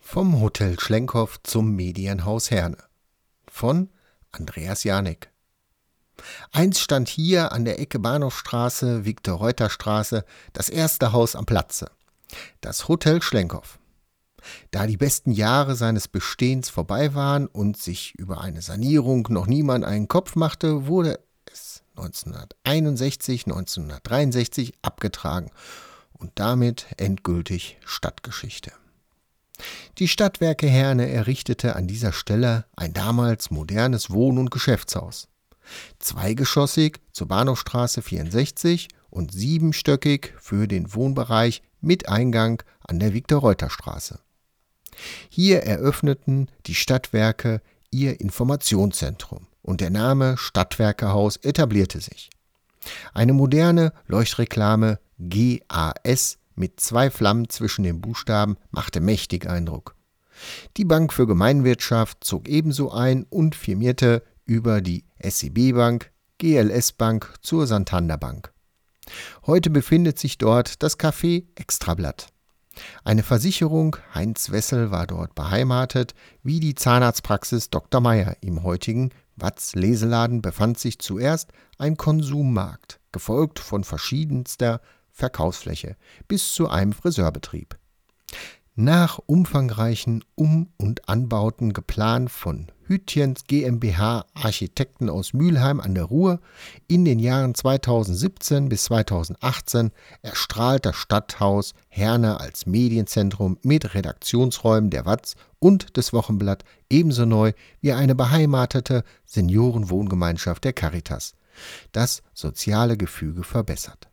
Vom 0.00 0.40
Hotel 0.40 0.78
Schlenkhoff 0.78 1.42
zum 1.42 1.74
Medienhaus 1.74 2.50
Herne 2.50 2.78
von 3.48 3.90
Andreas 4.32 4.84
Janik. 4.84 5.30
Einst 6.52 6.80
stand 6.80 7.08
hier 7.08 7.52
an 7.52 7.64
der 7.64 7.80
Ecke 7.80 7.98
Bahnhofstraße, 7.98 9.04
Viktor-Reuter-Straße 9.04 10.24
das 10.52 10.68
erste 10.68 11.12
Haus 11.12 11.36
am 11.36 11.46
Platze, 11.46 11.90
das 12.60 12.88
Hotel 12.88 13.22
Schlenkhoff. 13.22 13.78
Da 14.70 14.86
die 14.86 14.96
besten 14.96 15.30
Jahre 15.30 15.74
seines 15.74 16.08
Bestehens 16.08 16.68
vorbei 16.68 17.14
waren 17.14 17.46
und 17.46 17.76
sich 17.76 18.14
über 18.16 18.40
eine 18.40 18.62
Sanierung 18.62 19.26
noch 19.30 19.46
niemand 19.46 19.84
einen 19.84 20.08
Kopf 20.08 20.36
machte, 20.36 20.86
wurde 20.86 21.20
es 21.46 21.83
1961, 21.96 23.46
1963 23.46 24.74
abgetragen 24.82 25.50
und 26.12 26.32
damit 26.36 26.86
endgültig 26.96 27.78
Stadtgeschichte. 27.84 28.72
Die 29.98 30.08
Stadtwerke 30.08 30.66
Herne 30.66 31.08
errichtete 31.08 31.76
an 31.76 31.86
dieser 31.86 32.12
Stelle 32.12 32.64
ein 32.76 32.92
damals 32.92 33.50
modernes 33.50 34.10
Wohn- 34.10 34.38
und 34.38 34.50
Geschäftshaus. 34.50 35.28
Zweigeschossig 35.98 37.00
zur 37.12 37.28
Bahnhofstraße 37.28 38.02
64 38.02 38.88
und 39.10 39.32
siebenstöckig 39.32 40.34
für 40.38 40.66
den 40.66 40.92
Wohnbereich 40.94 41.62
mit 41.80 42.08
Eingang 42.08 42.62
an 42.80 42.98
der 42.98 43.14
Viktor-Reuter-Straße. 43.14 44.18
Hier 45.28 45.62
eröffneten 45.62 46.48
die 46.66 46.74
Stadtwerke 46.74 47.60
ihr 47.90 48.20
Informationszentrum 48.20 49.46
und 49.64 49.80
der 49.80 49.90
Name 49.90 50.36
Stadtwerkehaus 50.36 51.36
etablierte 51.38 52.00
sich. 52.00 52.30
Eine 53.12 53.32
moderne 53.32 53.92
Leuchtreklame 54.06 55.00
GAS 55.18 56.38
mit 56.54 56.78
zwei 56.80 57.10
Flammen 57.10 57.48
zwischen 57.48 57.82
den 57.82 58.00
Buchstaben 58.00 58.56
machte 58.70 59.00
mächtig 59.00 59.48
Eindruck. 59.48 59.96
Die 60.76 60.84
Bank 60.84 61.12
für 61.12 61.26
Gemeinwirtschaft 61.26 62.22
zog 62.22 62.48
ebenso 62.48 62.92
ein 62.92 63.24
und 63.24 63.54
firmierte 63.54 64.22
über 64.44 64.80
die 64.80 65.04
SEB 65.20 65.72
Bank, 65.74 66.10
GLS 66.38 66.92
Bank 66.92 67.34
zur 67.40 67.66
Santander 67.66 68.18
Bank. 68.18 68.52
Heute 69.46 69.70
befindet 69.70 70.18
sich 70.18 70.38
dort 70.38 70.82
das 70.82 70.98
Café 70.98 71.44
Extrablatt. 71.54 72.28
Eine 73.04 73.22
Versicherung, 73.22 73.96
Heinz 74.14 74.50
Wessel 74.50 74.90
war 74.90 75.06
dort 75.06 75.34
beheimatet, 75.34 76.14
wie 76.42 76.58
die 76.58 76.74
Zahnarztpraxis 76.74 77.70
Dr. 77.70 78.00
Meyer 78.00 78.36
im 78.40 78.64
heutigen 78.64 79.10
Watz 79.36 79.74
Leseladen 79.74 80.42
befand 80.42 80.78
sich 80.78 80.98
zuerst 80.98 81.52
ein 81.78 81.96
Konsummarkt, 81.96 83.00
gefolgt 83.12 83.58
von 83.58 83.84
verschiedenster 83.84 84.80
Verkaufsfläche 85.10 85.96
bis 86.28 86.52
zu 86.54 86.68
einem 86.68 86.92
Friseurbetrieb. 86.92 87.78
Nach 88.74 89.20
umfangreichen 89.26 90.24
Um- 90.34 90.72
und 90.76 91.08
Anbauten 91.08 91.72
geplant 91.72 92.30
von 92.30 92.72
Hütjens 92.86 93.44
GmbH 93.46 94.26
Architekten 94.34 95.08
aus 95.08 95.32
Mülheim 95.32 95.80
an 95.80 95.94
der 95.94 96.04
Ruhr 96.04 96.40
in 96.86 97.04
den 97.04 97.18
Jahren 97.18 97.54
2017 97.54 98.68
bis 98.68 98.84
2018 98.84 99.90
erstrahlt 100.22 100.84
das 100.84 100.96
Stadthaus 100.96 101.72
Herne 101.88 102.40
als 102.40 102.66
Medienzentrum 102.66 103.58
mit 103.62 103.94
Redaktionsräumen 103.94 104.90
der 104.90 105.06
Watz 105.06 105.34
und 105.58 105.96
des 105.96 106.12
Wochenblatt 106.12 106.64
ebenso 106.90 107.24
neu 107.24 107.52
wie 107.80 107.92
eine 107.92 108.14
beheimatete 108.14 109.02
Seniorenwohngemeinschaft 109.24 110.64
der 110.64 110.74
Caritas, 110.74 111.34
das 111.92 112.22
soziale 112.34 112.96
Gefüge 112.98 113.44
verbessert. 113.44 114.08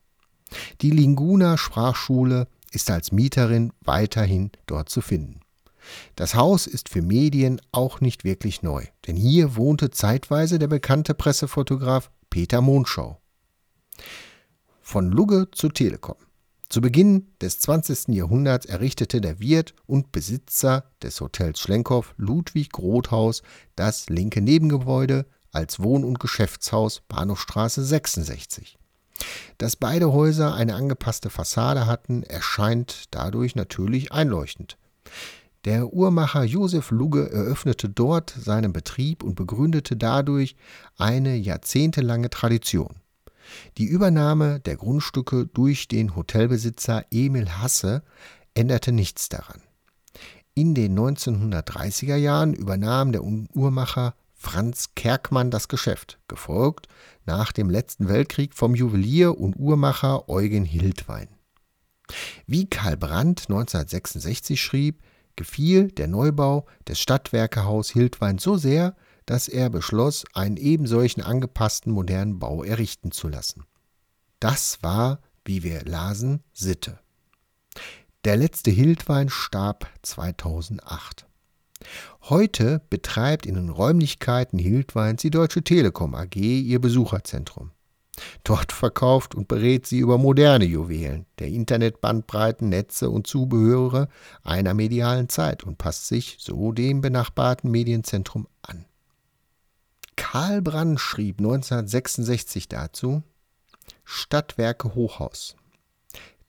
Die 0.82 0.92
Linguna 0.92 1.58
Sprachschule 1.58 2.48
ist 2.72 2.90
als 2.90 3.12
Mieterin 3.12 3.74
weiterhin 3.82 4.52
dort 4.66 4.90
zu 4.90 5.02
finden. 5.02 5.41
Das 6.16 6.36
Haus 6.36 6.68
ist 6.68 6.90
für 6.90 7.02
Medien 7.02 7.62
auch 7.72 8.02
nicht 8.02 8.24
wirklich 8.24 8.62
neu, 8.62 8.86
denn 9.08 9.16
hier 9.16 9.56
wohnte 9.56 9.92
zeitweise 9.92 10.60
der 10.60 10.68
bekannte 10.68 11.14
Pressefotograf 11.14 12.12
Peter 12.30 12.62
Mondschau. 12.62 13.20
Von 14.82 15.12
Lugge 15.12 15.50
zu 15.52 15.70
Telekom. 15.70 16.16
Zu 16.70 16.80
Beginn 16.80 17.28
des 17.42 17.60
20. 17.60 18.16
Jahrhunderts 18.16 18.66
errichtete 18.66 19.20
der 19.20 19.42
Wirt 19.42 19.74
und 19.88 20.14
Besitzer 20.14 20.86
des 21.04 21.20
Hotels 21.20 21.60
Schlenkhoff 21.60 22.14
Ludwig 22.16 22.72
Grothaus 22.72 23.42
das 23.76 24.08
linke 24.08 24.42
Nebengebäude 24.42 25.26
als 25.52 25.82
Wohn- 25.82 26.06
und 26.06 26.22
Geschäftshaus 26.22 27.02
Bahnhofstraße 27.10 27.84
66. 27.84 28.78
Dass 29.58 29.76
beide 29.76 30.14
Häuser 30.14 30.56
eine 30.56 30.76
angepasste 30.76 31.30
Fassade 31.30 31.88
hatten, 31.88 32.24
erscheint 32.24 33.06
dadurch 33.12 33.56
natürlich 33.56 34.12
einleuchtend. 34.12 34.78
Der 35.64 35.94
Uhrmacher 35.94 36.44
Josef 36.44 36.90
Lugge 36.90 37.32
eröffnete 37.32 37.88
dort 37.88 38.34
seinen 38.36 38.74
Betrieb 38.74 39.24
und 39.24 39.36
begründete 39.36 39.96
dadurch 39.96 40.56
eine 40.98 41.36
jahrzehntelange 41.36 42.32
Tradition. 42.32 42.96
Die 43.78 43.86
Übernahme 43.86 44.60
der 44.60 44.78
Grundstücke 44.78 45.46
durch 45.46 45.88
den 45.88 46.16
Hotelbesitzer 46.16 47.06
Emil 47.12 47.50
Hasse 47.50 48.04
änderte 48.56 48.92
nichts 48.92 49.30
daran. 49.30 49.62
In 50.56 50.74
den 50.74 50.98
1930er 50.98 52.16
Jahren 52.16 52.54
übernahm 52.54 53.12
der 53.12 53.24
Uhrmacher 53.24 54.16
Franz 54.34 54.90
Kerkmann 54.96 55.52
das 55.52 55.68
Geschäft, 55.68 56.20
gefolgt 56.28 56.88
nach 57.26 57.52
dem 57.52 57.70
letzten 57.70 58.10
Weltkrieg 58.10 58.56
vom 58.56 58.74
Juwelier 58.74 59.38
und 59.38 59.56
Uhrmacher 59.56 60.28
Eugen 60.28 60.66
Hildwein. 60.66 61.28
Wie 62.48 62.68
Karl 62.68 62.98
Brandt 62.98 63.42
1966 63.50 64.60
schrieb, 64.60 65.04
gefiel 65.36 65.92
der 65.92 66.08
Neubau 66.08 66.66
des 66.88 67.00
Stadtwerkehaus 67.00 67.90
Hildwein 67.90 68.38
so 68.38 68.58
sehr, 68.58 68.96
dass 69.26 69.48
er 69.48 69.70
beschloss, 69.70 70.26
einen 70.34 70.58
ebensolchen 70.58 71.24
angepassten 71.24 71.92
modernen 71.92 72.40
Bau 72.40 72.64
errichten 72.64 73.12
zu 73.12 73.28
lassen. 73.28 73.66
Das 74.40 74.80
war, 74.82 75.22
wie 75.46 75.64
wir 75.64 75.84
lasen, 75.84 76.44
Sitte. 76.54 77.00
Der 78.26 78.38
letzte 78.38 78.72
Hildwein 78.72 79.30
starb 79.30 79.88
2008. 80.02 81.26
Heute 82.24 82.82
betreibt 82.90 83.46
in 83.46 83.56
den 83.56 83.70
Räumlichkeiten 83.70 84.60
Hildweins 84.60 85.22
die 85.22 85.32
Deutsche 85.32 85.64
Telekom 85.64 86.14
AG 86.14 86.36
ihr 86.36 86.80
Besucherzentrum. 86.80 87.72
Dort 88.44 88.72
verkauft 88.72 89.36
und 89.36 89.48
berät 89.48 89.86
sie 89.86 90.00
über 90.00 90.18
moderne 90.18 90.66
Juwelen 90.66 91.26
der 91.40 91.48
Internetbandbreiten, 91.48 92.70
Netze 92.70 93.10
und 93.10 93.28
Zubehöre 93.28 94.08
einer 94.44 94.74
medialen 94.74 95.30
Zeit 95.30 95.64
und 95.64 95.78
passt 95.78 96.08
sich 96.08 96.38
so 96.40 96.72
dem 96.72 97.02
benachbarten 97.02 97.72
Medienzentrum 97.72 98.48
an. 98.62 98.86
Karl 100.16 100.62
Brandt 100.62 101.00
schrieb 101.00 101.40
1966 101.40 102.68
dazu 102.68 103.24
Stadtwerke 104.04 104.94
Hochhaus 104.96 105.56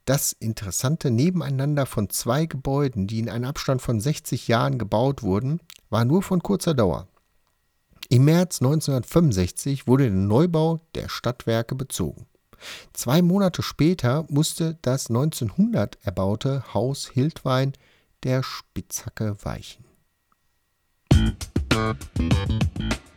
das 0.04 0.32
interessante 0.32 1.10
Nebeneinander 1.10 1.86
von 1.86 2.10
zwei 2.10 2.46
Gebäuden, 2.46 3.06
die 3.06 3.20
in 3.20 3.28
einem 3.28 3.44
Abstand 3.44 3.82
von 3.82 4.00
60 4.00 4.48
Jahren 4.48 4.78
gebaut 4.78 5.22
wurden, 5.22 5.60
war 5.90 6.04
nur 6.04 6.22
von 6.22 6.42
kurzer 6.42 6.74
Dauer. 6.74 7.06
Im 8.12 8.26
März 8.26 8.60
1965 8.60 9.86
wurde 9.86 10.04
der 10.04 10.12
Neubau 10.12 10.80
der 10.94 11.08
Stadtwerke 11.08 11.74
bezogen. 11.74 12.26
Zwei 12.92 13.22
Monate 13.22 13.62
später 13.62 14.26
musste 14.28 14.76
das 14.82 15.08
1900 15.08 15.96
erbaute 16.02 16.74
Haus 16.74 17.08
Hildwein 17.08 17.72
der 18.22 18.42
Spitzhacke 18.42 19.38
weichen. 19.42 19.86
Musik 21.14 23.11